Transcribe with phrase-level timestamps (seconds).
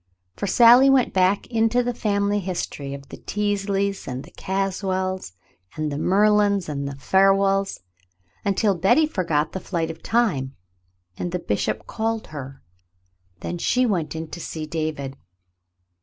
[0.35, 5.33] For Sally went back into the family history of the Teasleys, and the Caswells,
[5.75, 7.81] and the Merlins, and the Farwells,
[8.43, 10.55] until Betty forgot the flight of time
[11.19, 12.63] and the bishop called her.
[13.41, 15.15] Then she went in to see David.